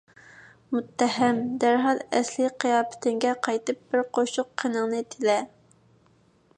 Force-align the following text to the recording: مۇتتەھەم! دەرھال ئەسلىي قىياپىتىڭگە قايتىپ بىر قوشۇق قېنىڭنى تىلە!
مۇتتەھەم! 0.75 1.41
دەرھال 1.63 2.01
ئەسلىي 2.21 2.51
قىياپىتىڭگە 2.65 3.35
قايتىپ 3.49 3.85
بىر 3.93 4.05
قوشۇق 4.19 4.51
قېنىڭنى 4.63 5.05
تىلە! 5.15 5.39